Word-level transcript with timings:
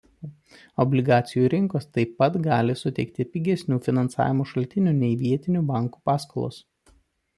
Obligacijų 0.83 1.49
rinkos 1.53 1.85
taip 1.97 2.15
pat 2.23 2.39
gali 2.49 2.77
suteikti 2.81 3.27
pigesnių 3.35 3.79
finansavimo 3.91 4.49
šaltinių 4.53 4.95
nei 5.03 5.15
vietinių 5.23 5.63
bankų 5.73 6.03
paskolos. 6.13 6.59